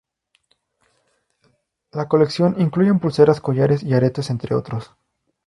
La 1.91 2.07
colección 2.07 2.59
incluyen 2.59 2.97
pulseras, 2.99 3.39
collares 3.39 3.83
y 3.83 3.93
aretes 3.93 4.31
entre 4.31 4.55
otros. 4.55 4.93